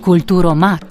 Kulturo 0.00 0.54
mat. 0.54 0.89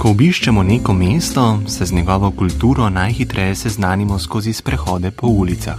Ko 0.00 0.14
obiščemo 0.14 0.62
neko 0.64 0.94
mesto, 0.96 1.42
se 1.68 1.84
z 1.84 1.92
njegovo 1.92 2.30
kulturo 2.30 2.86
najhitreje 2.90 3.54
seznanimo 3.54 4.18
skozi 4.18 4.52
sprehode 4.52 5.10
po 5.10 5.26
ulicah. 5.26 5.76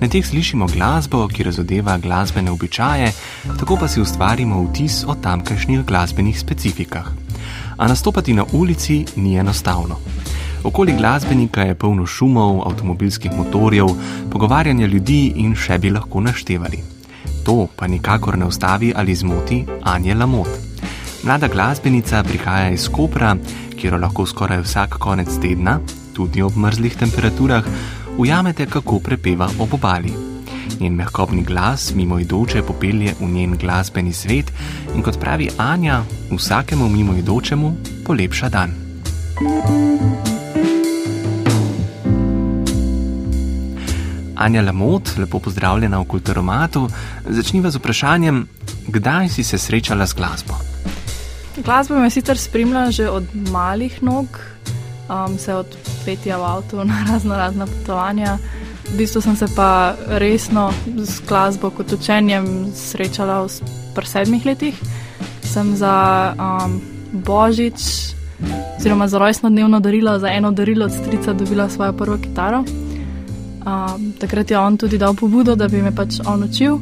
Na 0.00 0.08
teh 0.08 0.26
slišimo 0.26 0.66
glasbo, 0.66 1.20
ki 1.28 1.46
razodeva 1.46 1.94
glasbene 2.02 2.50
običaje, 2.50 3.12
tako 3.60 3.76
pa 3.76 3.88
si 3.88 4.00
ustvarimo 4.00 4.64
vtis 4.64 5.04
o 5.06 5.14
tamkajšnjih 5.14 5.84
glasbenih 5.86 6.40
specifikah. 6.40 7.06
A 7.76 7.88
nastopati 7.88 8.34
na 8.34 8.44
ulici 8.52 9.04
ni 9.16 9.36
enostavno. 9.36 10.00
Okoli 10.64 10.96
glasbenika 10.98 11.62
je 11.62 11.78
polno 11.78 12.06
šumov, 12.06 12.62
avtomobilskih 12.66 13.36
motorjev, 13.38 13.86
pogovarjanja 14.32 14.86
ljudi 14.86 15.32
in 15.36 15.54
še 15.54 15.78
bi 15.78 15.94
lahko 15.94 16.20
naštevali. 16.20 16.82
To 17.46 17.68
pa 17.76 17.86
nikakor 17.86 18.38
ne 18.38 18.50
ustavi 18.50 18.92
ali 18.96 19.14
zmoti 19.14 19.64
Anje 19.82 20.14
Lamot. 20.14 20.67
Mlada 21.22 21.48
glasbenica 21.48 22.22
prihaja 22.22 22.70
iz 22.70 22.88
Kopra, 22.88 23.36
kjer 23.76 23.98
lahko 24.00 24.26
skoraj 24.26 24.60
vsak 24.62 24.98
konec 25.02 25.28
tedna, 25.42 25.80
tudi 26.14 26.42
ob 26.42 26.56
mrzlih 26.56 26.96
temperaturah, 26.96 27.64
ujamete, 28.18 28.66
kako 28.66 29.00
prepeva 29.00 29.48
ob 29.58 29.74
obali. 29.74 30.12
Njen 30.80 30.94
mehkobni 30.94 31.42
glas 31.42 31.92
mimoidoče 31.94 32.62
popelje 32.62 33.14
v 33.20 33.30
njen 33.32 33.56
glasbeni 33.58 34.12
svet 34.12 34.52
in 34.94 35.02
kot 35.02 35.18
pravi 35.20 35.50
Anja, 35.58 36.02
vsakemu 36.30 36.88
mimoidočemu 36.88 37.72
polepša 38.06 38.48
dan. 38.48 38.74
Anja 44.36 44.62
Lamot, 44.62 45.18
lepo 45.18 45.38
pozdravljena 45.38 45.98
v 45.98 46.04
Kulturomatu, 46.04 46.88
začniva 47.26 47.70
z 47.70 47.76
vprašanjem, 47.76 48.46
kdaj 48.86 49.28
si 49.28 49.44
se 49.44 49.58
srečala 49.58 50.06
z 50.06 50.14
glasbo? 50.14 50.67
Glasbo 51.68 51.98
me 52.00 52.08
sicer 52.10 52.38
spremlja 52.40 52.90
že 52.90 53.10
od 53.12 53.24
malih 53.52 54.02
nog, 54.02 54.24
um, 55.12 55.38
se 55.38 55.54
od 55.54 55.76
petja 56.04 56.38
v 56.40 56.44
avtu 56.44 56.84
na 56.84 57.04
razno 57.12 57.36
razna 57.36 57.66
potovanja. 57.66 58.38
V 58.88 58.96
bistvu 58.96 59.20
sem 59.20 59.36
se 59.36 59.46
pa 59.56 59.92
resno 60.16 60.72
z 60.96 61.20
glasbo 61.28 61.68
kot 61.70 61.92
učenjem 61.92 62.72
srečala 62.72 63.44
v 63.44 63.48
pr 63.94 64.06
sedmih 64.06 64.46
letih. 64.46 64.80
Sem 65.44 65.76
za 65.76 66.32
um, 66.40 66.80
božič, 67.12 67.76
oziroma 68.80 69.08
za 69.08 69.18
rojstno 69.18 69.52
dnevno 69.52 69.80
darilo, 69.80 70.18
za 70.18 70.32
eno 70.32 70.50
darilo 70.50 70.88
od 70.88 70.92
strica 70.92 71.32
dobila 71.32 71.68
svojo 71.68 71.92
prvo 71.92 72.16
kitaro. 72.16 72.64
Um, 72.64 74.16
takrat 74.16 74.50
je 74.50 74.58
on 74.58 74.76
tudi 74.76 74.98
dal 74.98 75.12
pobudo, 75.12 75.52
da 75.52 75.68
bi 75.68 75.84
me 75.84 75.92
pač 75.92 76.16
on 76.24 76.48
učil 76.48 76.80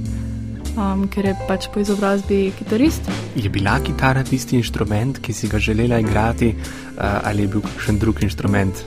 um, 0.76 1.06
ker 1.08 1.24
je 1.24 1.34
pač 1.48 1.68
po 1.72 1.80
izobrazbi 1.80 2.52
kitarist. 2.58 3.08
Je 3.36 3.48
bila 3.52 3.78
kitara 3.80 4.24
tisti 4.24 4.56
inštrument, 4.56 5.18
ki 5.22 5.32
si 5.32 5.48
ga 5.48 5.58
želela 5.58 5.98
igrati, 5.98 6.54
uh, 6.54 7.20
ali 7.24 7.46
je 7.46 7.48
bil 7.48 7.64
kakšen 7.64 7.98
drug 7.98 8.22
inštrument 8.22 8.84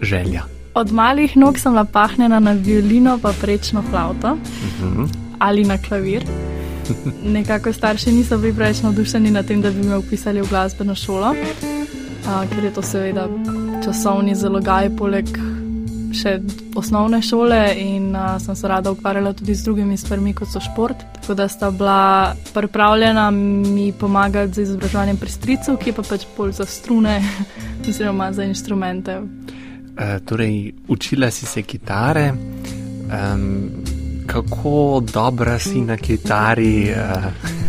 želja? 0.00 0.46
Od 0.76 0.92
malih 0.92 1.36
nog 1.36 1.58
sem 1.58 1.72
napahnjena 1.72 2.40
na 2.40 2.52
violino, 2.52 3.18
pa 3.22 3.32
prečno 3.40 3.82
flavto 3.90 4.32
uh 4.32 4.82
mhm. 4.82 5.02
-huh. 5.02 5.08
ali 5.38 5.64
na 5.64 5.78
klavir. 5.78 6.24
Nekako 7.36 7.72
starši 7.72 8.12
niso 8.12 8.38
bili 8.38 8.54
preveč 8.54 8.82
navdušeni 8.82 9.30
nad 9.30 9.46
tem, 9.46 9.62
da 9.62 9.70
bi 9.70 9.82
me 9.82 9.96
upisali 9.96 10.40
v 10.40 10.48
glasbeno 10.48 10.94
šolo, 10.94 11.30
uh, 11.30 12.50
ker 12.54 12.64
je 12.64 12.74
to 12.74 12.82
seveda 12.82 13.28
časovni 13.84 14.34
zalogaj, 14.34 14.96
poleg 14.96 15.26
še 16.16 16.32
osnovne 16.76 17.20
šole 17.22 17.60
in 17.80 18.10
uh, 18.16 18.36
sem 18.42 18.56
se 18.56 18.68
rada 18.68 18.90
ukvarjala 18.90 19.32
tudi 19.36 19.54
z 19.54 19.64
drugimi 19.64 19.96
stvarmi, 19.96 20.34
kot 20.34 20.50
so 20.52 20.60
šport. 20.60 21.04
Tako 21.20 21.34
da 21.34 21.48
sta 21.48 21.70
bila 21.70 22.34
pripravljena 22.54 23.30
mi 23.30 23.92
pomagati 23.92 24.54
z 24.54 24.66
izobraževanjem 24.66 25.20
pri 25.20 25.30
stricu, 25.30 25.76
ki 25.80 25.92
pa 25.96 26.04
pač 26.06 26.26
bolj 26.36 26.56
za 26.60 26.66
strune, 26.66 27.20
oziroma 27.88 28.32
za 28.32 28.44
inštrumente. 28.44 29.20
Uh, 29.20 30.16
torej, 30.24 30.72
učila 30.88 31.30
si 31.30 31.46
se 31.46 31.62
kitare. 31.62 32.32
Um, 33.06 33.70
kako 34.26 35.02
dobra 35.12 35.58
si 35.58 35.80
na 35.80 35.96
kitari? 35.96 36.90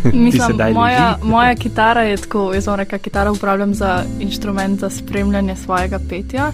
Uh, 0.07 0.13
Mislim, 0.13 0.57
moja, 0.73 1.17
moja 1.23 1.55
kitara 1.55 2.01
je 2.01 2.17
tako, 2.17 2.53
jaz 2.53 2.67
vam 2.67 2.75
rečem, 2.79 2.99
kitara 2.99 3.31
uporabljam 3.31 3.73
za 3.73 4.03
inštrument 4.19 4.79
za 4.79 4.89
spremljanje 4.89 5.55
svojega 5.55 5.99
petja. 6.09 6.51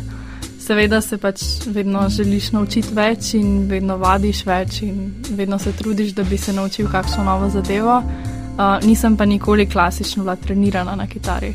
Seveda 0.64 1.02
se 1.02 1.18
pač 1.18 1.42
vedno 1.68 2.06
želiš 2.10 2.52
naučiti 2.56 2.94
več 2.96 3.34
in 3.36 3.66
vedno 3.68 3.98
vadiš 4.00 4.46
več 4.48 4.78
in 4.88 5.10
vedno 5.36 5.58
se 5.60 5.74
trudiš, 5.76 6.14
da 6.16 6.24
bi 6.24 6.38
se 6.38 6.54
naučil 6.54 6.88
kakšno 6.92 7.24
novo 7.24 7.50
zadevo. 7.50 7.98
Uh, 8.00 8.78
nisem 8.86 9.18
pa 9.18 9.26
nikoli 9.26 9.66
klasično 9.68 10.24
bila 10.24 10.36
trenirana 10.36 10.96
na 10.96 11.08
kitari. 11.08 11.52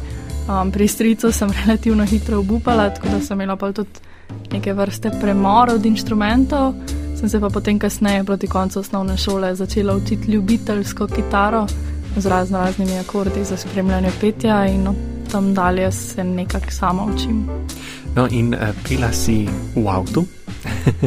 Um, 0.49 0.73
pri 0.73 0.89
stricu 0.89 1.33
sem 1.33 1.49
relativno 1.65 2.05
hitro 2.05 2.39
obupala, 2.39 2.91
tako 2.91 3.09
da 3.15 3.21
sem 3.25 3.41
imela 3.41 3.57
pa 3.57 3.73
tudi 3.73 4.05
neke 4.53 4.75
vrste 4.77 5.11
premor 5.21 5.73
od 5.79 5.87
inštrumentov. 5.87 6.75
Sem 7.19 7.29
se 7.29 7.41
pa 7.41 7.49
potem 7.49 7.79
kasneje, 7.79 8.25
proti 8.25 8.47
koncu 8.47 8.81
osnovne 8.81 9.17
šole, 9.17 9.55
začela 9.55 9.97
učiti 9.97 10.33
ljubiteljsko 10.33 11.07
kitaro 11.07 11.67
z 12.17 12.27
razno 12.27 12.59
raznimi 12.59 12.99
akordi 12.99 13.45
za 13.45 13.57
spremljanje 13.57 14.11
petja 14.21 14.67
in 14.67 14.83
no, 14.83 14.95
tam 15.33 15.55
dalje 15.55 15.93
se 15.93 16.25
nekako 16.25 16.71
sama 16.71 17.05
učim. 17.15 17.47
No, 18.19 18.27
in 18.27 18.51
uh, 18.51 18.75
pila 18.83 19.13
si 19.15 19.47
v 19.79 19.87
avtu. 19.87 20.27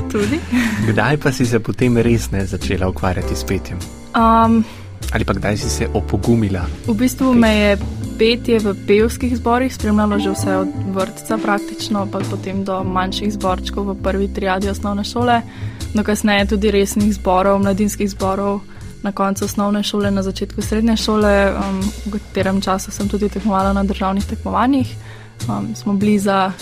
Tudi. 0.07 0.39
kdaj 0.89 1.19
pa 1.19 1.31
si 1.35 1.43
se 1.43 1.59
potem 1.59 1.97
res 1.99 2.31
ne 2.31 2.45
začela 2.47 2.87
ukvarjati 2.87 3.35
s 3.35 3.43
petjem? 3.43 3.75
Um, 4.15 4.63
Ali 5.11 5.27
pa 5.27 5.35
kdaj 5.35 5.57
si 5.59 5.69
se 5.69 5.89
opogumila? 5.91 6.63
V 6.87 6.95
bistvu 6.95 7.33
me 7.35 7.51
je 7.51 7.71
petje 8.15 8.59
v 8.63 8.71
pevskih 8.87 9.35
zborih 9.35 9.73
spremljalo 9.75 10.19
že 10.23 10.31
vse 10.31 10.55
od 10.55 10.71
vrtca, 10.95 11.37
praktično, 11.37 12.07
pa 12.07 12.23
potem 12.23 12.63
do 12.63 12.79
manjših 12.83 13.33
zborčkov 13.35 13.91
v 13.91 13.95
prvi 14.03 14.27
triadi 14.31 14.71
osnovne 14.71 15.03
šole, 15.03 15.41
no 15.91 16.03
kasneje 16.07 16.55
tudi 16.55 16.71
resnih 16.71 17.11
zborov, 17.11 17.59
mladinskih 17.59 18.07
zborov. 18.07 18.63
Na 19.03 19.11
koncu 19.11 19.45
osnovne 19.45 19.83
šole, 19.83 20.11
na 20.11 20.23
začetku 20.23 20.61
srednje 20.61 20.95
šole, 20.95 21.51
um, 21.57 21.81
v 22.07 22.21
katerem 22.21 22.61
času 22.61 22.91
sem 22.91 23.09
tudi 23.09 23.27
tekmovala 23.29 23.73
na 23.73 23.83
državnih 23.83 24.23
tekmovanjih, 24.25 24.95
um, 25.49 25.75
smo 25.75 25.97
bili 25.97 26.19
za 26.19 26.53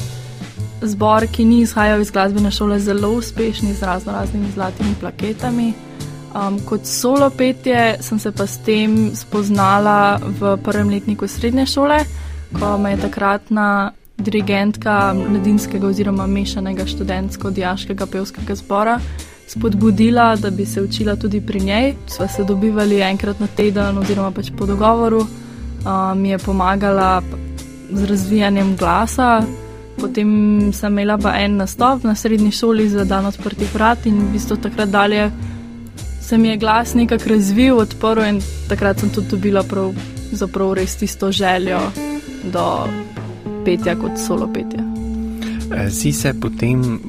zbor, 0.82 1.28
ki 1.32 1.46
ni 1.46 1.62
izhajal 1.62 2.02
iz 2.02 2.12
glasbene 2.12 2.52
šole, 2.52 2.80
zelo 2.80 3.12
uspešni 3.12 3.74
z 3.74 3.84
razno 3.84 4.14
raznimi 4.14 4.52
zlatimi 4.54 4.96
plaketami. 5.00 5.74
Um, 6.30 6.60
kot 6.66 6.86
solo 6.86 7.30
petje 7.30 7.98
sem 8.02 8.20
se 8.20 8.32
pa 8.32 8.48
s 8.48 8.58
tem 8.58 9.16
spoznala 9.16 10.20
v 10.40 10.58
prvem 10.64 10.90
letniku 10.90 11.28
srednje 11.28 11.66
šole, 11.66 12.04
ko 12.60 12.78
me 12.78 12.92
je 12.92 13.02
takratna 13.02 13.92
dirigentka 14.18 15.14
mladinskega 15.14 15.88
oziroma 15.88 16.28
mešanega 16.28 16.86
študentsko-dijaškega 16.86 18.06
pevskega 18.06 18.56
zbora 18.56 19.00
spodbudila, 19.50 20.36
da 20.36 20.50
bi 20.50 20.66
se 20.66 20.82
učila 20.82 21.16
tudi 21.16 21.42
pri 21.42 21.60
njej. 21.60 21.94
Sva 22.08 22.28
se 22.28 22.44
dobivali 22.44 23.02
enkrat 23.02 23.40
na 23.40 23.48
teden 23.48 23.98
oziroma 23.98 24.32
pač 24.32 24.52
po 24.58 24.66
dogovoru, 24.66 25.20
um, 25.20 26.22
mi 26.22 26.30
je 26.30 26.38
pomagala 26.38 27.22
z 27.92 28.06
razvijanjem 28.06 28.76
glasa. 28.76 29.42
Potem 30.00 30.72
sem 30.74 30.92
imela 30.92 31.18
pa 31.18 31.36
en 31.40 31.58
nastop 31.58 32.04
na 32.04 32.16
srednji 32.16 32.52
šoli 32.52 32.90
za 32.90 33.04
dan 33.04 33.26
odprtih 33.26 33.74
vrat 33.74 34.06
in 34.06 34.20
v 34.20 34.32
bistvu 34.34 34.58
takrat 34.58 34.90
dalje 34.90 35.32
se 36.22 36.38
mi 36.38 36.48
je 36.48 36.58
glas 36.58 36.94
nekako 36.94 37.30
razvil, 37.30 37.78
odprl 37.78 38.24
in 38.24 38.42
takrat 38.70 39.00
sem 39.00 39.10
tudi 39.10 39.28
dobila 39.30 39.64
prav, 39.64 39.94
zaprav 40.32 40.74
res 40.74 40.96
tisto 40.96 41.32
željo 41.32 41.80
do 42.54 42.66
petja 43.66 43.96
kot 43.96 44.12
solo 44.28 44.48
petja. 44.54 44.84
Eh, 45.76 45.90
si 45.90 46.12
se 46.14 46.34
potem 46.34 47.00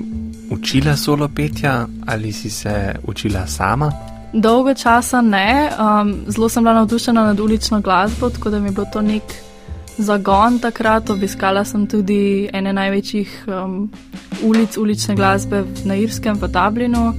učila 0.51 0.97
solo 0.97 1.29
petja 1.29 1.87
ali 2.07 2.33
si 2.33 2.51
se 2.51 2.95
učila 3.07 3.47
sama? 3.47 3.93
Dolgo 4.33 4.75
časa 4.75 5.21
ne, 5.21 5.71
um, 5.79 6.15
zelo 6.29 6.49
sem 6.49 6.65
bila 6.65 6.75
navdušena 6.75 7.25
nad 7.25 7.41
ulično 7.41 7.81
glasbo, 7.81 8.31
tako 8.31 8.51
da 8.51 8.59
mi 8.59 8.69
je 8.69 8.73
bilo 8.73 8.87
to 8.93 9.03
nek 9.03 9.23
zagon 9.99 10.59
takrat. 10.59 11.11
Obiskala 11.11 11.65
sem 11.65 11.87
tudi 11.87 12.49
ene 12.53 12.73
največjih 12.73 13.35
um, 13.49 13.91
ulic 14.43 14.77
ulične 14.77 15.17
glasbe 15.17 15.65
na 15.85 15.97
Irskem, 15.97 16.39
v 16.41 16.49
Dublinu. 16.49 17.13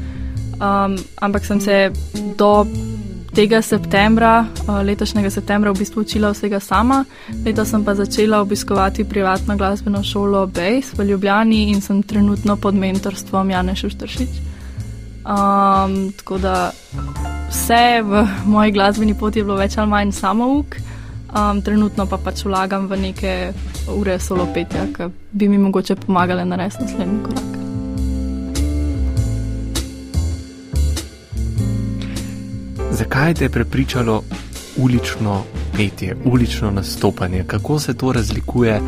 Um, 0.61 0.95
ampak 1.21 1.45
sem 1.45 1.61
se 1.61 1.91
do 2.37 2.67
tega 3.33 3.61
septembra, 3.61 4.45
uh, 4.67 4.81
letošnjega 4.85 5.29
septembra, 5.31 5.71
v 5.71 5.81
bistvu 5.81 6.03
učila 6.03 6.31
vsega 6.35 6.59
sama. 6.59 7.05
Leto 7.45 7.65
sem 7.65 7.83
pa 7.83 7.95
začela 7.95 8.41
obiskovati 8.41 9.03
privatno 9.03 9.57
glasbeno 9.57 10.03
šolo 10.03 10.47
Base 10.47 10.95
v 10.97 11.09
Ljubljani 11.09 11.69
in 11.71 11.81
sem 11.81 12.03
trenutno 12.03 12.55
pod 12.55 12.75
mentorstvom 12.75 13.49
Jana 13.49 13.75
Šuštršič. 13.75 14.51
Um, 15.21 16.11
tako 16.17 16.37
da 16.37 16.71
vse 17.49 18.01
v 18.01 18.27
moji 18.45 18.71
glasbeni 18.71 19.13
poti 19.13 19.39
je 19.39 19.43
bilo 19.43 19.57
več 19.57 19.77
ali 19.77 19.89
manj 19.89 20.11
samouk, 20.17 20.75
um, 21.35 21.61
trenutno 21.61 22.05
pa 22.05 22.17
pač 22.17 22.45
vlagam 22.45 22.87
v 22.87 22.97
neke 22.97 23.53
ure 23.95 24.19
solo 24.19 24.47
petja, 24.53 24.85
ki 24.93 25.09
bi 25.31 25.47
mi 25.49 25.57
mogoče 25.57 25.95
pomagale 25.95 26.45
narediti 26.45 26.83
naslednji 26.83 27.23
korak. 27.23 27.51
Zakaj 32.91 33.33
te 33.33 33.45
je 33.45 33.49
prepričalo 33.49 34.23
ulično 34.77 35.43
petje, 35.77 36.15
ulično 36.25 36.71
nastopanje? 36.71 37.43
Kako 37.47 37.79
se 37.79 37.93
to 37.93 38.11
razlikuje 38.11 38.81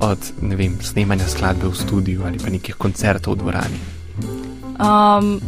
od 0.00 0.18
vem, 0.42 0.78
snemanja 0.82 1.28
skladbe 1.28 1.66
v 1.66 1.74
studiu 1.74 2.22
ali 2.26 2.38
pa 2.38 2.50
nekih 2.50 2.74
koncertov 2.74 3.34
v 3.34 3.38
dvorani? 3.38 3.80
Um, 4.76 5.40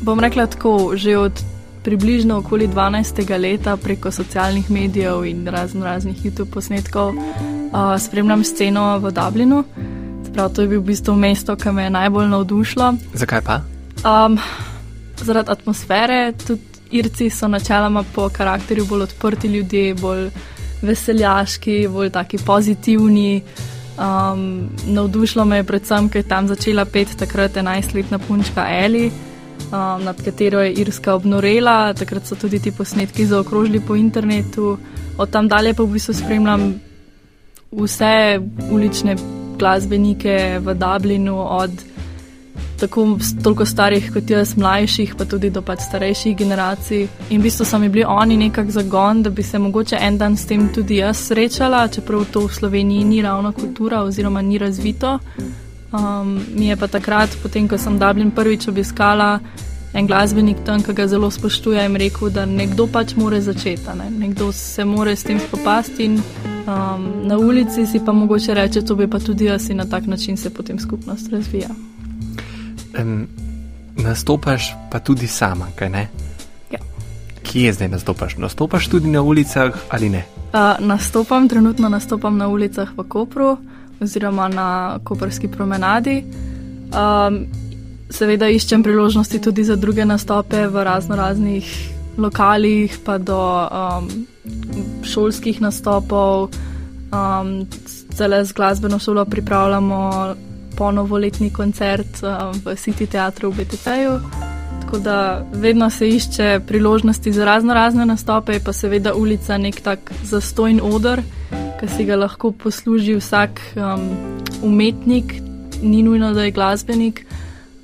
bom 0.00 0.20
rekla 0.20 0.46
tako, 0.46 0.96
že 0.96 1.18
od 1.18 1.53
približno 1.84 2.38
okoli 2.38 2.68
12. 2.68 3.38
leta 3.38 3.76
preko 3.76 4.10
socialnih 4.10 4.70
medijev 4.70 5.24
in 5.24 5.46
razno 5.46 5.84
raznih 5.84 6.24
YouTube 6.24 6.50
posnetkov 6.50 7.08
uh, 7.08 7.98
spremljam 7.98 8.44
sceno 8.44 8.98
v 8.98 9.10
Dublinu. 9.10 9.64
Prav 10.34 10.50
to 10.52 10.62
je 10.62 10.68
bil 10.68 10.80
v 10.80 10.84
bistvu 10.84 11.14
mesto, 11.14 11.56
ki 11.56 11.70
me 11.70 11.84
je 11.84 11.90
najbolj 11.90 12.28
navdušilo. 12.28 12.94
Zakaj 13.14 13.40
pa? 13.40 13.60
Um, 14.02 14.38
zaradi 15.22 15.50
atmosfere, 15.50 16.32
tudi 16.46 16.74
Irci 16.90 17.30
so 17.30 17.48
načeloma 17.48 18.04
po 18.14 18.28
karakterju 18.28 18.86
bolj 18.86 19.02
odprti 19.02 19.48
ljudje, 19.48 19.94
bolj 19.94 20.28
veseljaški, 20.82 21.88
bolj 21.88 22.10
taki 22.10 22.38
pozitivni. 22.38 23.42
Um, 23.98 24.68
navdušilo 24.86 25.44
me 25.44 25.56
je 25.56 25.64
predvsem, 25.64 26.08
ker 26.08 26.22
je 26.22 26.28
tam 26.28 26.48
začela 26.48 26.84
pet 26.84 27.14
takrat 27.18 27.54
11-letna 27.56 28.18
punčka 28.18 28.66
Eli, 28.84 29.10
um, 29.72 30.04
nad 30.04 30.22
katero 30.24 30.60
je 30.60 30.72
Irska 30.72 31.14
obnorela. 31.14 31.94
Takrat 31.94 32.26
so 32.26 32.34
tudi 32.34 32.58
ti 32.58 32.72
posnetki 32.72 33.26
zaokrožili 33.26 33.80
po 33.80 33.96
internetu. 33.96 34.78
Od 35.18 35.30
tam 35.30 35.48
dalje 35.48 35.74
pa 35.74 35.82
v 35.82 35.92
bistvu 35.92 36.14
spremljam 36.14 36.74
vse 37.72 38.40
ulične 38.70 39.16
glasbenike 39.58 40.60
v 40.62 40.74
Dublinu, 40.74 41.38
od 41.38 41.70
tako 42.80 43.18
toliko 43.42 43.64
starih 43.64 44.12
kot 44.12 44.30
jaz, 44.30 44.56
mlajših, 44.56 45.14
pa 45.18 45.24
tudi 45.24 45.50
do 45.50 45.62
pač 45.62 45.86
starejših 45.86 46.36
generacij. 46.36 47.06
In 47.30 47.40
v 47.40 47.44
bistvu 47.48 47.64
so 47.64 47.78
mi 47.78 47.88
bili 47.88 48.04
oni 48.04 48.36
nekak 48.36 48.70
zagon, 48.70 49.22
da 49.22 49.30
bi 49.30 49.42
se 49.42 49.58
mogoče 49.58 49.96
en 50.00 50.18
dan 50.18 50.36
s 50.36 50.46
tem 50.46 50.68
tudi 50.74 50.98
jaz 51.00 51.26
srečala, 51.28 51.88
čeprav 51.88 52.24
to 52.32 52.46
v 52.46 52.54
Sloveniji 52.54 53.04
ni 53.04 53.22
ravno 53.22 53.52
kultura 53.52 54.02
oziroma 54.02 54.42
ni 54.42 54.58
razvito. 54.58 55.18
Um, 55.94 56.40
mi 56.54 56.66
je 56.66 56.76
pa 56.76 56.88
takrat, 56.90 57.30
potem 57.42 57.68
ko 57.70 57.78
sem 57.78 57.98
Dublin 57.98 58.30
prvič 58.34 58.66
obiskala, 58.68 59.38
en 59.94 60.06
glasbenik 60.10 60.64
tam, 60.66 60.82
ki 60.82 60.90
ga 60.90 61.06
zelo 61.06 61.30
spoštujem, 61.30 61.94
rekel, 61.96 62.32
da 62.34 62.46
nekdo 62.50 62.88
pač 62.90 63.14
more 63.14 63.38
začeti, 63.38 63.94
ne? 63.94 64.10
nekdo 64.10 64.50
se 64.52 64.84
more 64.84 65.14
s 65.14 65.22
tem 65.22 65.38
spopasti 65.38 66.08
in 66.10 66.18
um, 66.18 67.04
na 67.30 67.38
ulici 67.38 67.86
si 67.86 68.00
pa 68.02 68.12
mogoče 68.12 68.54
reče, 68.54 68.82
to 68.82 68.96
bi 68.98 69.06
pa 69.06 69.20
tudi 69.22 69.46
jaz 69.46 69.70
in 69.70 69.78
na 69.78 69.86
tak 69.86 70.06
način 70.10 70.36
se 70.36 70.50
potem 70.50 70.78
skupnost 70.78 71.30
razvija. 71.30 71.70
Um, 72.98 73.28
nastopaš 73.96 74.74
pa 74.90 74.98
tudi 74.98 75.26
sama, 75.26 75.70
kaj 75.78 75.90
ne? 75.90 76.08
Ja. 76.74 76.82
Kje 77.42 77.72
zdaj 77.72 77.88
nastopaš? 77.88 78.36
Nastopaš 78.36 78.88
tudi 78.90 79.14
na 79.14 79.22
ulicah 79.22 79.78
ali 79.88 80.10
ne? 80.10 80.24
Uh, 80.50 80.74
nastopam, 80.82 81.48
trenutno 81.48 81.88
nastopam 81.88 82.36
na 82.36 82.48
ulicah 82.48 82.90
v 82.96 83.06
Kopru 83.08 83.58
oziroma 84.00 84.48
na 84.48 84.98
Koperski 85.04 85.48
promenadi. 85.48 86.24
Um, 86.94 87.46
seveda 88.10 88.48
iščem 88.48 88.82
priložnosti 88.82 89.40
tudi 89.42 89.64
za 89.64 89.76
druge 89.76 90.04
nastope 90.04 90.66
v 90.66 90.84
razno 90.84 91.16
raznih 91.16 91.66
lokalih, 92.18 92.98
pa 93.04 93.18
do 93.18 93.40
um, 93.40 94.08
šolskih 95.02 95.60
nastopov. 95.60 96.50
Um, 97.10 97.66
Zdaj 98.14 98.44
z 98.44 98.52
glasbeno 98.52 98.98
šolo 98.98 99.24
pripravljamo 99.24 100.34
ponovoletni 100.76 101.50
koncert 101.50 102.22
um, 102.22 102.54
v 102.64 102.76
City 102.78 103.06
Theatru 103.10 103.50
v 103.50 103.64
BTP-ju. 103.64 104.20
Tako 104.80 104.98
da 104.98 105.46
vedno 105.52 105.90
se 105.90 106.08
išče 106.08 106.60
priložnosti 106.66 107.32
za 107.32 107.44
razno 107.44 107.74
razne 107.74 108.06
nastope, 108.06 108.60
pa 108.64 108.72
seveda 108.72 109.14
ulica 109.14 109.58
nek 109.58 109.80
tak 109.80 110.12
zastojn 110.22 110.80
odr, 110.82 111.22
ki 111.80 111.88
si 111.96 112.04
ga 112.04 112.16
lahko 112.16 112.52
posluži 112.52 113.16
vsak 113.18 113.60
um, 113.76 114.08
umetnik, 114.62 115.34
ni 115.82 116.02
nujno, 116.02 116.32
da 116.34 116.44
je 116.44 116.50
glasbenik, 116.50 117.26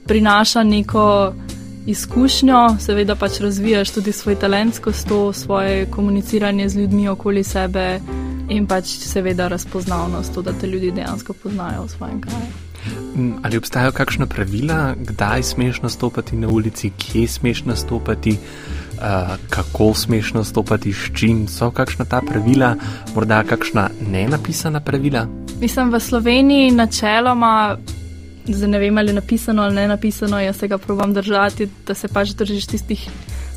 prinaša 0.06 0.62
neko 0.62 1.32
izkušnjo, 1.87 2.76
seveda 2.81 3.14
pač 3.16 3.40
razvijaš 3.40 3.90
tudi 3.90 4.12
svoj 4.12 4.34
talent 4.34 4.75
skozi 4.75 5.06
to 5.08 5.32
svoje 5.32 5.87
komuniciranje 5.90 6.69
z 6.69 6.76
ljudmi 6.76 7.08
okoli 7.08 7.44
sebe 7.44 8.00
in 8.48 8.66
pač 8.66 8.84
seveda 8.84 9.48
razpoznavnost, 9.48 10.34
to, 10.34 10.42
da 10.42 10.52
te 10.52 10.66
ljudje 10.66 10.90
dejansko 10.90 11.32
poznajo 11.32 11.82
v 11.82 11.88
svojem 11.88 12.20
kraju. 12.20 12.69
Mm, 13.17 13.33
ali 13.43 13.57
obstajajo 13.57 13.93
kakšna 13.93 14.27
pravila, 14.27 14.95
kdaj 14.99 15.43
smeš 15.43 15.83
nastopati 15.83 16.37
na 16.37 16.49
ulici, 16.49 16.91
kje 16.99 17.29
smeš 17.29 17.65
nastopati, 17.65 18.31
uh, 18.31 19.35
kako 19.51 19.95
smeš 19.95 20.33
nastopati, 20.33 20.93
s 20.93 21.11
čim 21.15 21.49
so 21.49 21.71
kakšna 21.71 22.05
ta 22.05 22.21
pravila, 22.21 22.77
morda 23.15 23.43
kakšna 23.43 23.89
nenapisana 24.11 24.81
pravila? 24.81 25.27
Mislim, 25.61 25.91
v 25.93 26.01
Sloveniji 26.01 26.71
načeloma, 26.71 27.77
zdaj 28.47 28.69
ne 28.69 28.79
vem 28.79 28.99
ali 28.99 29.09
je 29.09 29.15
napisano 29.15 29.62
ali 29.62 29.75
ne 29.75 29.89
napisano, 29.89 30.41
jaz 30.41 30.57
se 30.57 30.69
ga 30.69 30.79
provam 30.79 31.15
držati, 31.15 31.69
da 31.87 31.95
se 31.95 32.09
pač 32.09 32.29
držiš 32.29 32.67
tistih 32.67 33.09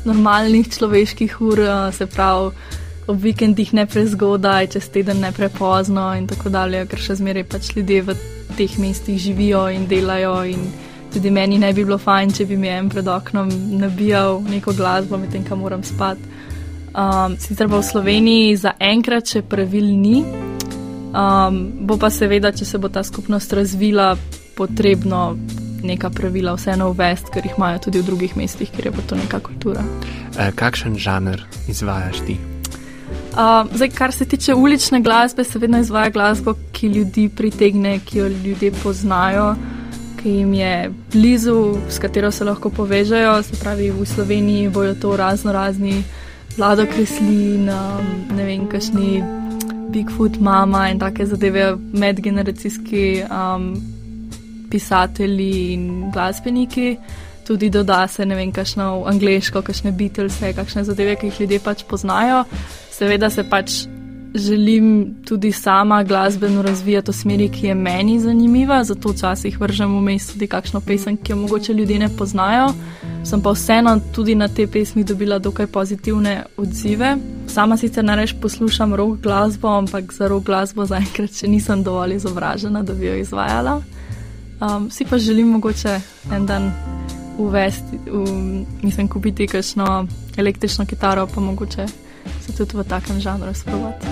normalnih 0.04 0.68
človeških 0.68 1.40
ur, 1.40 1.58
se 1.92 2.06
pravi. 2.06 2.50
Ob 3.06 3.20
vikendih 3.20 3.74
ne 3.74 3.86
prezgodaj, 3.86 4.66
čez 4.72 4.88
teden 4.88 5.18
ne 5.20 5.28
prepozno, 5.32 6.14
in 6.16 6.24
tako 6.26 6.48
dalje, 6.48 6.86
ker 6.88 6.98
še 6.98 7.18
zmeraj 7.20 7.44
pač 7.44 7.74
ljudje 7.76 8.00
v 8.02 8.14
teh 8.56 8.78
mestih 8.78 9.18
živijo 9.18 9.68
in 9.72 9.86
delajo. 9.90 10.44
In 10.44 10.66
tudi 11.14 11.30
meni 11.30 11.58
ne 11.58 11.72
bi 11.72 11.84
bilo 11.84 11.98
fajn, 11.98 12.32
če 12.34 12.46
bi 12.46 12.56
mi 12.56 12.68
en 12.68 12.88
pred 12.90 13.08
oknom 13.08 13.50
nabijal 13.78 14.42
neko 14.50 14.74
glasbo, 14.74 15.18
medtem 15.18 15.44
ko 15.46 15.56
moram 15.56 15.84
spati. 15.86 16.32
Um, 16.94 17.34
sicer 17.38 17.68
pa 17.68 17.78
v 17.78 17.82
Sloveniji 17.82 18.56
za 18.56 18.74
enkrat 18.78 19.26
še 19.26 19.42
pravil 19.42 19.88
ni, 19.98 20.22
um, 21.10 21.60
bo 21.86 21.98
pa 21.98 22.10
seveda, 22.10 22.52
če 22.54 22.66
se 22.68 22.78
bo 22.78 22.90
ta 22.90 23.02
skupnost 23.02 23.52
razvila, 23.52 24.14
potrebno 24.54 25.34
neka 25.84 26.10
pravila 26.14 26.54
vseeno 26.54 26.88
uvesti, 26.94 27.34
ker 27.34 27.46
jih 27.46 27.58
imajo 27.58 27.84
tudi 27.88 28.00
v 28.00 28.08
drugih 28.08 28.38
mestih, 28.38 28.70
kjer 28.70 28.90
je 28.90 28.96
pa 28.96 29.06
to 29.10 29.18
neka 29.18 29.42
kultura. 29.42 29.84
E, 30.38 30.50
kakšen 30.54 30.98
žanr 30.98 31.42
izvajaš 31.68 32.24
ti? 32.26 32.38
Uh, 33.34 33.66
zdaj, 33.74 33.88
kar 33.90 34.12
se 34.12 34.24
tiče 34.24 34.54
ulične 34.54 35.00
glasbe, 35.00 35.44
se 35.44 35.58
vedno 35.58 35.78
izvaja 35.78 36.10
glasbo, 36.10 36.54
ki 36.72 36.86
ljudi 36.86 37.28
pritegne, 37.28 37.98
ki 38.06 38.18
jo 38.18 38.28
ljudje 38.28 38.72
poznajo, 38.82 39.54
ki 40.22 40.30
jim 40.30 40.52
je 40.54 40.90
blizu, 41.12 41.74
s 41.90 41.98
katero 41.98 42.30
se 42.30 42.44
lahko 42.44 42.70
povežejo. 42.70 43.42
Se 43.42 43.56
pravi, 43.60 43.90
v 43.90 44.06
Sloveniji 44.06 44.68
bojo 44.68 44.94
to 44.94 45.16
razno 45.16 45.52
razni 45.52 46.04
vlado 46.56 46.86
kreslin, 46.86 47.68
um, 47.68 48.36
ne 48.36 48.44
vem, 48.44 48.68
kakšni 48.68 49.24
Bigfoot, 49.90 50.38
mama 50.40 50.88
in 50.90 50.98
take 50.98 51.26
zadeve, 51.26 51.74
medgeneracijski 51.92 53.24
um, 53.26 53.74
pisatelji 54.70 55.72
in 55.72 56.10
glasbeniki. 56.14 56.96
Tudi 57.46 57.70
doda 57.70 58.06
se 58.06 58.26
ne 58.26 58.34
vem, 58.34 58.52
kakšno 58.52 59.04
angliško, 59.06 59.62
kakšne 59.62 59.92
Beatles, 59.92 60.38
kakšne 60.56 60.84
zadeve, 60.84 61.16
ki 61.16 61.26
jih 61.26 61.40
ljudje 61.40 61.60
pač 61.66 61.84
poznajo. 61.90 62.44
Seveda 62.94 63.30
se 63.30 63.42
pač 63.50 63.72
želim 64.34 65.14
tudi 65.26 65.52
sama 65.52 66.02
glasbeno 66.02 66.62
razvijati 66.62 67.10
v 67.10 67.14
smeri, 67.14 67.48
ki 67.48 67.66
je 67.66 67.74
meni 67.74 68.20
zanimiva, 68.20 68.84
zato 68.84 69.08
včasih 69.08 69.60
vržem 69.60 69.98
vmes 69.98 70.26
tudi 70.32 70.46
kakšno 70.46 70.80
pesem, 70.80 71.16
ki 71.16 71.32
jo 71.32 71.36
mogoče 71.36 71.72
ljudje 71.72 71.98
ne 71.98 72.08
poznajo. 72.18 72.68
Sem 73.24 73.42
pa 73.42 73.50
vseeno 73.50 74.00
tudi 74.14 74.34
na 74.34 74.48
te 74.48 74.66
pesmi 74.66 75.04
dobila 75.04 75.38
dokaj 75.38 75.66
pozitivne 75.66 76.44
odzive. 76.56 77.16
Sama 77.46 77.76
sicer 77.76 78.04
nareč 78.04 78.34
poslušam 78.42 78.94
rock 78.94 79.20
glasbo, 79.22 79.68
ampak 79.68 80.12
za 80.12 80.28
rock 80.28 80.46
glasbo 80.46 80.86
zaenkrat 80.86 81.34
še 81.34 81.48
nisem 81.48 81.82
dovolj 81.82 82.14
izobražena, 82.14 82.82
da 82.82 82.94
bi 82.94 83.06
jo 83.06 83.16
izvajala. 83.16 83.80
Um, 84.60 84.90
si 84.90 85.04
pa 85.04 85.18
želim 85.18 85.48
mogoče 85.48 86.00
en 86.32 86.46
dan 86.46 86.72
uvesti, 87.38 87.98
um, 88.12 88.66
mislim, 88.82 89.08
kupiti 89.08 89.46
kakšno 89.46 90.06
električno 90.36 90.86
kitaro, 90.86 91.26
pa 91.34 91.40
mogoče 91.40 91.86
se 92.46 92.56
tudi 92.56 92.76
v 92.76 92.84
takem 92.84 93.20
žanru 93.20 93.54
sprovati. 93.54 94.06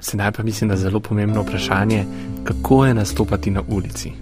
Sedaj 0.00 0.32
pa 0.32 0.42
mislim, 0.42 0.68
da 0.68 0.74
je 0.74 0.80
zelo 0.80 1.00
pomembno 1.00 1.42
vprašanje, 1.42 2.04
kako 2.44 2.86
je 2.86 2.94
nastopati 2.94 3.50
na 3.50 3.62
ulici. 3.68 4.12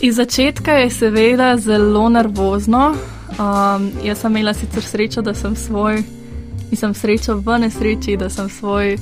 Iz 0.00 0.16
začetka 0.16 0.72
je 0.72 0.90
seveda 0.90 1.56
zelo 1.58 2.08
nervozno, 2.08 2.94
Um, 3.32 3.90
jaz 4.04 4.18
sem 4.20 4.36
imela 4.36 4.52
sicer 4.54 4.82
srečo, 4.84 5.22
da 5.22 5.32
sem 5.34 5.56
svoj, 5.56 6.02
nisem 6.70 6.94
srečo 6.94 7.38
v 7.40 7.58
nesreči, 7.64 8.16
da 8.16 8.28
sem 8.28 8.48
svoj 8.48 8.96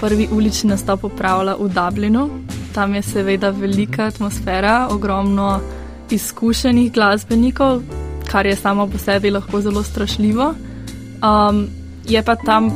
prvi 0.00 0.26
ulični 0.32 0.70
nastop 0.70 1.04
upravila 1.04 1.54
v 1.60 1.68
Dublinu. 1.70 2.30
Tam 2.74 2.94
je 2.94 3.02
seveda 3.02 3.50
velika 3.50 4.10
atmosfera, 4.10 4.88
ogromno 4.90 5.60
izkušenih 6.10 6.92
glasbenikov, 6.92 7.82
kar 8.26 8.46
je 8.46 8.56
samo 8.56 8.86
po 8.86 8.98
sebi 8.98 9.30
lahko 9.30 9.60
zelo 9.60 9.82
strašljivo. 9.82 10.54
Um, 11.22 11.68
je 12.08 12.22
pa 12.22 12.36
tam, 12.36 12.70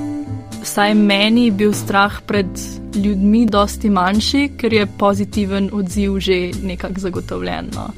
vsaj 0.62 0.94
meni, 0.94 1.50
bil 1.50 1.72
strah 1.72 2.20
pred 2.26 2.46
ljudmi, 2.94 3.46
dosti 3.46 3.90
manjši, 3.90 4.42
ker 4.58 4.72
je 4.74 4.86
pozitiven 4.98 5.70
odziv 5.72 6.18
že 6.18 6.50
nekako 6.62 7.00
zagotovljen. 7.00 7.70
No. 7.74 7.90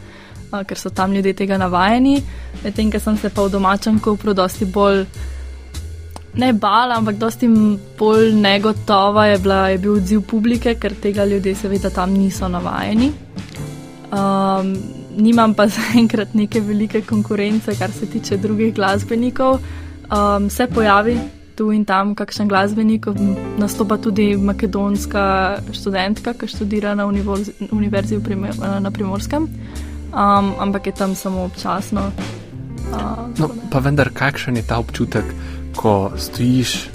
Uh, 0.53 0.63
ker 0.69 0.79
so 0.79 0.91
tam 0.91 1.13
ljudje 1.13 1.33
tega 1.33 1.59
navajeni, 1.59 2.23
medtem 2.65 2.91
ko 2.93 3.01
sem 3.01 3.17
se 3.17 3.31
pa 3.31 3.47
v 3.47 3.53
domačem 3.57 3.99
kopru 4.01 4.35
dosti 4.35 4.65
bolj. 4.65 5.07
Ne 6.35 6.53
bala, 6.53 6.97
ampak 6.97 7.19
dosti 7.21 7.49
bolj 7.99 8.33
negotova 8.33 9.27
je, 9.27 9.39
bila, 9.39 9.69
je 9.69 9.79
bil 9.79 9.97
odziv 10.01 10.23
publike, 10.29 10.75
ker 10.81 10.95
tega 10.95 11.25
ljudje 11.29 11.55
seveda 11.55 11.91
tam 11.91 12.13
niso 12.17 12.49
navajeni. 12.49 13.13
Um, 14.13 14.77
nimam 15.17 15.55
pa 15.55 15.67
zaenkrat 15.77 16.35
neke 16.35 16.61
velike 16.61 17.03
konkurence, 17.09 17.77
kar 17.79 17.93
se 17.93 18.07
tiče 18.07 18.37
drugih 18.37 18.75
glasbenikov. 18.75 19.61
Um, 20.13 20.51
se 20.51 20.67
pojavi 20.67 21.17
tu 21.57 21.71
in 21.73 21.85
tam 21.85 22.15
kakšen 22.15 22.49
glasbenik, 22.49 23.07
nastopa 23.59 23.97
tudi 23.97 24.37
makedonska 24.37 25.25
študentka, 25.73 26.35
ki 26.35 26.49
študira 26.49 26.95
na 26.95 27.07
univerzi 27.07 28.21
na 28.81 28.91
primorskem, 28.91 29.49
um, 30.13 30.53
ampak 30.61 30.87
je 30.87 30.93
tam 30.93 31.15
samo 31.15 31.45
občasno. 31.45 32.11
Uh, 32.93 33.29
no, 33.39 33.49
pa 33.71 33.81
vendar, 33.81 34.13
kakšen 34.13 34.57
je 34.57 34.67
ta 34.69 34.79
občutek, 34.79 35.25
ko 35.77 36.13
stojiš 36.17 36.89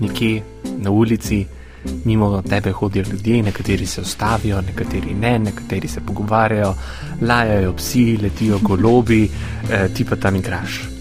nekje 0.00 0.42
na 0.78 0.90
ulici? 0.90 1.46
mimo 2.04 2.42
tebe 2.42 2.70
hodijo 2.72 3.04
ljudje, 3.10 3.42
nekateri 3.42 3.86
se 3.86 4.00
ustavijo, 4.00 4.60
nekateri 4.60 5.14
ne, 5.14 5.38
nekateri 5.38 5.88
se 5.88 6.00
pogovarjajo, 6.00 6.74
lajajo 7.20 7.72
psi, 7.76 8.18
letijo 8.22 8.58
golobi, 8.62 9.30
eh, 9.70 9.88
ti 9.94 10.04
pa 10.04 10.16
tam 10.16 10.36
igraš. 10.36 10.91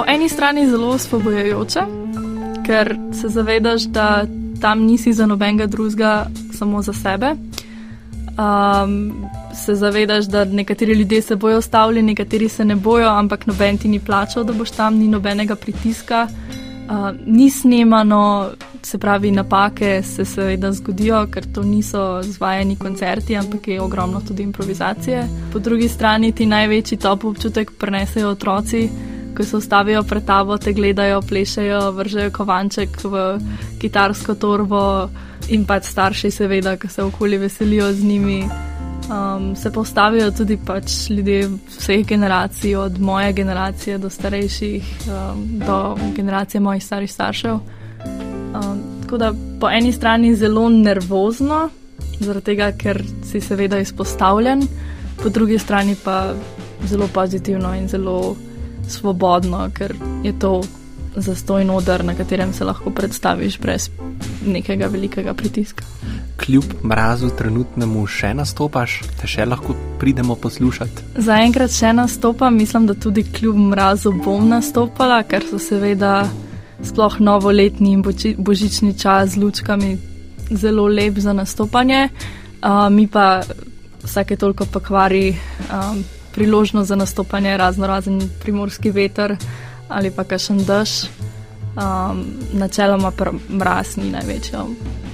Po 0.00 0.04
eni 0.08 0.28
strani 0.28 0.62
zelo 0.68 0.88
osvobojajoče, 0.88 1.80
ker 2.66 2.96
se 3.12 3.28
zavedaš, 3.28 3.82
da 3.82 4.24
tam 4.60 4.80
nisi 4.80 5.12
za 5.12 5.26
nobenega 5.26 5.66
drugega, 5.66 6.26
samo 6.52 6.82
za 6.82 6.92
sebe. 6.92 7.34
Um, 7.34 9.26
se 9.54 9.74
zavedaš, 9.74 10.24
da 10.24 10.44
nekateri 10.44 10.92
ljudje 10.92 11.22
se 11.22 11.36
bojo 11.36 11.58
ustavili, 11.58 12.02
nekateri 12.02 12.48
se 12.48 12.64
ne 12.64 12.76
bojo, 12.76 13.08
ampak 13.08 13.46
noben 13.46 13.78
ti 13.78 13.88
ni 13.88 14.00
plačal, 14.00 14.44
da 14.44 14.52
boš 14.52 14.70
tam, 14.70 14.96
ni 14.96 15.08
nobenega 15.08 15.54
pritiska, 15.54 16.28
uh, 16.28 17.10
ni 17.26 17.50
snemano, 17.50 18.50
se 18.82 18.98
pravi, 18.98 19.30
napake 19.30 20.02
se 20.02 20.24
seveda 20.24 20.72
zgodijo, 20.72 21.26
ker 21.26 21.52
to 21.54 21.62
niso 21.62 22.22
zvajeni 22.22 22.76
koncerti, 22.76 23.36
ampak 23.36 23.68
je 23.68 23.80
ogromno 23.80 24.20
tudi 24.28 24.42
improvizacije. 24.42 25.28
Po 25.52 25.58
drugi 25.58 25.88
strani 25.88 26.32
ti 26.32 26.46
največji 26.46 26.98
top 26.98 27.24
občutek 27.24 27.72
prenesejo 27.78 28.28
otroci, 28.28 28.88
ko 29.36 29.44
se 29.44 29.56
ustavijo 29.56 30.02
pred 30.02 30.24
tabo, 30.24 30.58
te 30.58 30.72
gledajo, 30.72 31.22
plešejo, 31.22 31.90
vržejo 31.92 32.30
kovanček 32.30 32.98
v 33.04 33.24
kitarsko 33.80 34.34
torbo 34.34 34.82
in 35.48 35.64
pač 35.66 35.90
starši, 35.90 36.30
seveda, 36.30 36.76
ki 36.76 36.88
se 36.88 37.02
okoli 37.02 37.38
veselijo 37.38 37.92
z 37.92 38.04
njimi. 38.04 38.42
Um, 39.10 39.56
se 39.56 39.72
postavijo 39.72 40.30
tudi 40.30 40.58
pač 40.66 41.10
ljudje 41.10 41.48
vseh 41.68 42.06
generacij, 42.06 42.76
od 42.76 43.00
moje 43.00 43.32
generacije 43.32 43.98
do 43.98 44.10
starejših, 44.10 44.92
um, 45.08 45.58
do 45.66 45.96
generacije 46.16 46.60
mojih 46.60 46.84
starih 46.84 47.12
staršev. 47.12 47.54
Um, 47.54 48.82
tako 49.02 49.18
da 49.18 49.32
po 49.60 49.70
eni 49.70 49.92
strani 49.92 50.28
je 50.28 50.36
zelo 50.36 50.68
nervozno, 50.68 51.68
zaradi 52.20 52.44
tega, 52.44 52.70
ker 52.72 53.02
si 53.24 53.40
seveda 53.40 53.78
izpostavljen, 53.78 54.62
po 55.22 55.28
drugi 55.28 55.58
strani 55.58 55.96
pa 56.04 56.34
zelo 56.86 57.08
pozitivno 57.14 57.74
in 57.74 57.88
zelo 57.88 58.36
svobodno, 58.90 59.68
ker 59.74 59.94
je 60.24 60.34
to 60.38 60.60
zastojno 61.16 61.76
odr, 61.76 62.04
na 62.04 62.14
katerem 62.14 62.52
se 62.52 62.64
lahko 62.64 62.90
predstaviš 62.90 63.58
brez 63.58 63.90
nekega 64.46 64.86
velikega 64.86 65.34
pritiska. 65.34 65.84
Kljub 66.36 66.64
mrazu 66.84 67.30
trenutnemu 67.38 68.06
še 68.06 68.32
nastopaš, 68.34 69.00
te 69.20 69.28
še 69.28 69.44
lahko 69.44 69.74
pridemo 70.00 70.34
poslušati? 70.40 71.10
Zaenkrat 71.16 71.74
še 71.74 71.92
nastopam, 71.92 72.56
mislim, 72.56 72.86
da 72.86 72.94
tudi 72.94 73.24
kljub 73.24 73.58
mrazu 73.72 74.12
bom 74.24 74.48
nastopala, 74.48 75.22
ker 75.22 75.44
so 75.50 75.58
seveda 75.58 76.22
sploh 76.84 77.18
novoletni 77.20 77.92
in 77.92 78.04
božični 78.38 78.94
čas 78.98 79.34
z 79.34 79.42
lučkami 79.42 79.96
zelo 80.50 80.86
lep 80.88 81.18
za 81.18 81.32
nastopanje. 81.36 82.08
Uh, 82.60 82.88
mi 82.92 83.06
pa 83.06 83.42
vsake 84.04 84.36
toliko 84.36 84.64
pokvari 84.64 85.36
um, 85.68 86.04
priložnost 86.40 86.88
za 86.88 86.96
nastopanje, 86.96 87.56
razno 87.56 87.86
razen 87.86 88.20
primorski 88.40 88.90
veter 88.90 89.36
ali 89.88 90.10
pa 90.10 90.24
kakšen 90.24 90.64
dež. 90.64 90.90
Um, 91.70 92.24
načeloma 92.52 93.12
mraz 93.48 93.96
ni 93.96 94.10
največja 94.10 94.64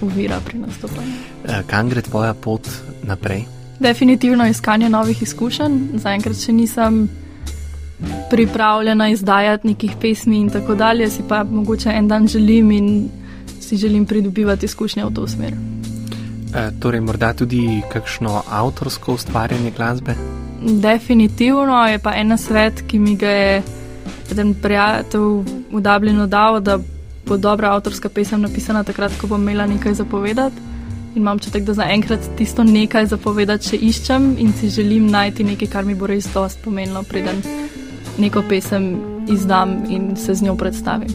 uvira 0.02 0.38
pri 0.44 0.58
nastopanju. 0.58 1.16
E, 1.44 1.62
kam 1.66 1.88
gre 1.88 2.02
tvoja 2.02 2.34
pot 2.34 2.68
naprej? 3.02 3.44
Definitivno 3.80 4.46
iskanje 4.46 4.88
novih 4.88 5.22
izkušenj. 5.22 5.98
Zaenkrat 6.00 6.38
še 6.40 6.52
nisem 6.52 7.08
pripravljena 8.30 9.10
izdajati 9.12 9.68
nekih 9.74 9.98
pesmi 10.00 10.40
in 10.40 10.48
tako 10.50 10.74
dalje, 10.74 11.10
si 11.10 11.26
pa 11.28 11.42
mogoče 11.44 11.90
en 11.90 12.08
dan 12.08 12.28
želim 12.28 12.70
in 12.70 12.88
si 13.60 13.76
želim 13.76 14.06
pridobivati 14.06 14.66
izkušnje 14.66 15.04
v 15.04 15.14
to 15.14 15.28
smer. 15.28 15.52
E, 16.54 16.70
torej, 16.80 17.00
morda 17.00 17.34
tudi 17.34 17.82
kakšno 17.92 18.42
avtorsko 18.48 19.14
ustvarjanje 19.14 19.70
glasbe? 19.76 20.16
Definitivno 20.66 21.86
je 21.86 21.98
pa 21.98 22.14
en 22.14 22.38
svet, 22.38 22.82
ki 22.86 22.98
mi 22.98 23.16
ga 23.16 23.30
je 23.30 23.62
en 24.36 24.54
prijatelj 24.54 25.44
v 25.72 25.80
Dublinu 25.80 26.26
dal, 26.26 26.60
da 26.60 26.78
bo 27.26 27.36
dobra 27.36 27.70
avtorska 27.74 28.08
pesem 28.08 28.40
napisana 28.40 28.82
takrat, 28.84 29.12
ko 29.20 29.26
bom 29.26 29.42
imela 29.42 29.66
nekaj 29.66 29.94
zapovedati. 29.94 30.56
In 31.14 31.22
imam 31.22 31.38
čutek, 31.38 31.64
da 31.64 31.72
zaenkrat 31.72 32.20
tisto 32.36 32.64
nekaj 32.64 33.06
zapovedati 33.06 33.68
še 33.68 33.76
iščem 33.76 34.34
in 34.38 34.52
si 34.52 34.70
želim 34.70 35.06
najti 35.10 35.44
nekaj, 35.44 35.68
kar 35.68 35.84
mi 35.84 35.94
bo 35.94 36.06
res 36.06 36.26
dosti 36.34 36.64
pomenilo, 36.64 37.02
preden 37.02 37.40
neko 38.18 38.42
pesem 38.48 38.90
izdam 39.28 39.78
in 39.88 40.16
se 40.16 40.34
z 40.34 40.42
njo 40.42 40.56
predstavim. 40.56 41.08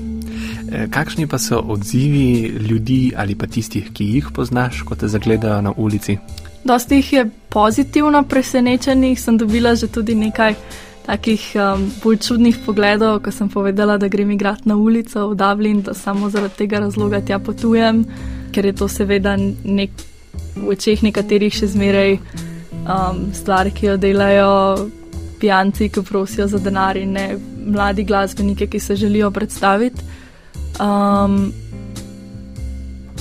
E, 0.71 0.87
kakšni 0.87 1.27
pa 1.27 1.37
so 1.37 1.59
odzivi 1.59 2.55
ljudi 2.69 3.11
ali 3.17 3.35
pa 3.35 3.47
tistih, 3.47 3.91
ki 3.93 4.07
jih 4.15 4.31
poznaš, 4.33 4.81
ko 4.81 4.95
te 4.95 5.07
zagledajo 5.07 5.61
na 5.61 5.73
ulici? 5.77 6.17
Dosti 6.63 6.95
jih 6.95 7.13
je 7.13 7.29
pozitivno 7.49 8.23
presenečenih, 8.23 9.19
sem 9.19 9.37
dobila 9.37 9.75
že 9.75 9.87
tudi 9.87 10.15
nekaj 10.15 10.55
takih 11.05 11.41
um, 11.55 11.89
bolj 12.03 12.17
čudnih 12.17 12.57
pogledov, 12.65 13.19
ko 13.25 13.31
sem 13.31 13.49
povedala, 13.49 13.97
da 13.97 14.07
grem 14.07 14.31
igrati 14.31 14.69
na 14.69 14.77
ulico 14.77 15.27
v 15.29 15.35
Dublin, 15.35 15.81
da 15.81 15.93
samo 15.93 16.29
zaradi 16.29 16.55
tega 16.57 16.79
razloga 16.79 17.21
tja 17.21 17.39
potujem, 17.39 18.05
ker 18.53 18.65
je 18.65 18.73
to 18.73 18.87
seveda 18.87 19.35
nek, 19.63 19.91
v 20.55 20.69
očeh 20.75 21.01
nekaterih 21.03 21.53
še 21.53 21.71
zmeraj 21.73 22.19
um, 22.85 23.31
stvar, 23.33 23.71
ki 23.73 23.85
jo 23.85 23.97
delajo 23.97 24.51
pijanci, 25.41 25.89
ki 25.89 26.05
prosijo 26.05 26.47
za 26.47 26.61
denar 26.61 26.97
in 26.97 27.17
ne 27.17 27.27
mladi 27.65 28.05
glasbeniki, 28.05 28.67
ki 28.67 28.79
se 28.79 28.95
želijo 28.95 29.31
predstaviti. 29.31 30.01
Um, 30.79 31.53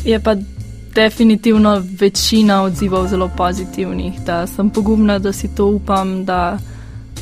je 0.04 0.20
pa 0.20 0.36
definitivno 1.00 1.82
večina 2.00 2.62
odzivov 2.62 3.06
zelo 3.08 3.30
pozitivnih, 3.36 4.20
da 4.26 4.46
sem 4.46 4.70
pogumna, 4.70 5.18
da 5.18 5.32
si 5.32 5.48
to 5.54 5.66
upam, 5.66 6.24
da 6.24 6.58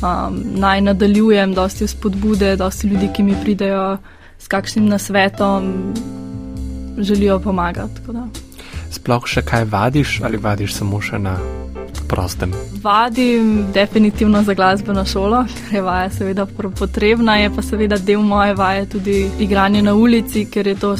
um, 0.01 0.41
naj 0.55 0.81
nadaljujem, 0.81 1.53
dosti 1.53 1.87
spodbude, 1.87 2.55
dosti 2.55 2.87
ljudi, 2.87 3.09
ki 3.15 3.23
mi 3.23 3.35
pridejo 3.43 3.97
s 4.39 4.47
kakšnim 4.47 4.85
nasvetom, 4.85 5.93
želijo 6.97 7.39
pomagati. 7.39 8.01
Sploh 8.91 9.27
še 9.27 9.45
kaj 9.47 9.63
vadiš 9.71 10.19
ali 10.23 10.37
vadiš 10.37 10.75
samo 10.75 10.99
še 11.01 11.19
na 11.19 11.37
prostem? 12.09 12.51
Vadim 12.83 13.71
definitivno 13.73 14.43
za 14.43 14.53
glasbeno 14.53 15.05
šolo, 15.05 15.45
ker 15.55 15.75
je 15.77 15.81
vaja 15.81 16.09
seveda 16.09 16.47
potrebna, 16.79 17.37
je 17.37 17.55
pa 17.55 17.61
seveda 17.61 17.97
del 17.97 18.27
moje 18.27 18.55
vaje 18.59 18.89
tudi 18.89 19.29
igranje 19.39 19.81
na 19.81 19.93
ulici, 19.93 20.45
ker 20.51 20.67
je 20.67 20.75
to 20.75 20.97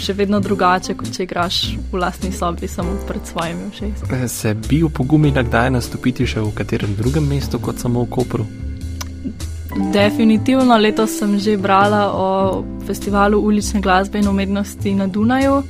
še 0.00 0.14
vedno 0.16 0.40
drugače, 0.40 0.94
kot 0.94 1.10
če 1.14 1.24
igraš 1.26 1.60
v 1.92 2.00
lastni 2.00 2.32
sobi 2.32 2.68
samo 2.68 2.96
pred 3.08 3.26
svojimi 3.26 3.70
všečki. 3.72 4.12
Eh, 4.14 4.28
se 4.28 4.54
bi 4.68 4.82
upogumila 4.82 5.42
kdaj 5.42 5.70
nastopiti 5.70 6.26
še 6.26 6.40
v 6.40 6.54
katerem 6.54 6.94
drugem 6.98 7.26
mestu 7.28 7.58
kot 7.58 7.78
samo 7.82 8.04
v 8.04 8.10
Kopru? 8.10 8.46
Definitivno 9.92 10.78
letos 10.80 11.18
sem 11.18 11.38
že 11.38 11.56
brala 11.60 12.08
o 12.12 12.28
festivalu 12.86 13.40
ulične 13.40 13.80
glasbe 13.80 14.18
in 14.18 14.28
umetnosti 14.28 14.94
na 14.94 15.06
Dunaju. 15.06 15.62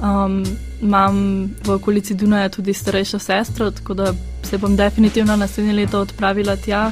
Um, 0.00 0.42
imam 0.80 1.50
v 1.64 1.76
okolici 1.76 2.14
Dunaja 2.14 2.48
tudi 2.48 2.72
starejšo 2.72 3.18
sestro, 3.18 3.70
tako 3.70 3.94
da 3.94 4.14
se 4.42 4.58
bom 4.58 4.76
definitivno 4.76 5.36
naslednje 5.36 5.72
leto 5.72 6.00
odpravila 6.00 6.56
tja 6.56 6.90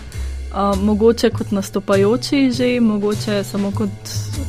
Uh, 0.49 0.79
mogoče 0.81 1.31
kot 1.31 1.51
nastopajoči, 1.53 2.51
že 2.53 2.81
mogoče 2.81 3.45
samo 3.45 3.69
kot 3.71 3.91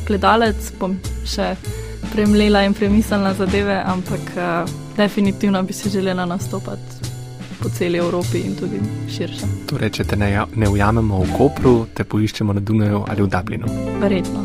gledalec, 0.08 0.72
bom 0.80 0.94
še 1.28 1.52
premlela 2.12 2.62
in 2.66 2.74
premislila 2.74 3.34
zadeve, 3.34 3.82
ampak 3.86 4.20
uh, 4.36 4.70
definitivno 4.96 5.62
bi 5.62 5.72
si 5.72 5.90
želela 5.90 6.26
nastopati 6.26 7.10
po 7.62 7.68
celi 7.68 7.98
Evropi 7.98 8.38
in 8.38 8.56
tudi 8.56 8.80
širše. 9.16 9.46
Torej, 9.68 9.90
če 9.90 10.04
te 10.04 10.16
ne, 10.16 10.30
ja, 10.32 10.46
ne 10.56 10.68
ujamemo 10.68 11.20
v 11.24 11.34
Kopru, 11.36 11.74
te 11.94 12.04
poiščemo 12.04 12.56
na 12.56 12.60
Dunaju 12.60 13.04
ali 13.08 13.22
v 13.22 13.28
Dublinu. 13.28 13.68
Verjetno. 14.00 14.44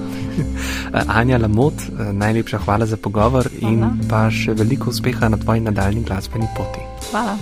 Anja 1.19 1.37
Lamot, 1.37 1.87
najlepša 2.11 2.59
hvala 2.65 2.85
za 2.85 2.97
pogovor 2.97 3.47
hvala. 3.47 3.71
in 3.71 4.07
pa 4.09 4.27
še 4.31 4.53
veliko 4.53 4.91
uspeha 4.91 5.29
na 5.31 5.37
tvoji 5.37 5.63
nadaljni 5.63 6.03
glasbeni 6.03 6.47
poti. 6.57 6.83
Hvala. 7.11 7.37